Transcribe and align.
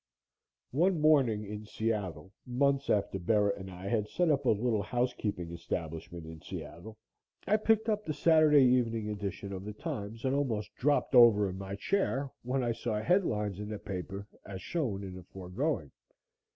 One 0.71 0.99
morning 0.99 1.45
in 1.45 1.67
Seattle 1.67 2.31
months 2.47 2.89
after 2.89 3.19
Bera 3.19 3.53
and 3.55 3.69
I 3.69 3.87
had 3.87 4.07
set 4.07 4.31
up 4.31 4.45
a 4.45 4.49
little 4.49 4.81
housekeeping 4.81 5.51
establishment 5.51 6.25
in 6.25 6.41
Seattle, 6.41 6.97
I 7.45 7.57
picked 7.57 7.87
up 7.87 8.03
the 8.03 8.13
Saturday 8.15 8.63
evening 8.63 9.09
edition 9.11 9.53
of 9.53 9.63
The 9.63 9.73
Times 9.73 10.25
and 10.25 10.33
almost 10.33 10.73
dropped 10.73 11.13
over 11.13 11.47
in 11.47 11.59
my 11.59 11.75
chair 11.75 12.31
when 12.41 12.63
I 12.63 12.71
saw 12.71 12.99
headlines 12.99 13.59
in 13.59 13.69
the 13.69 13.77
paper 13.77 14.25
as 14.43 14.59
shown 14.59 15.03
in 15.03 15.13
the 15.13 15.23
foregoing. 15.23 15.91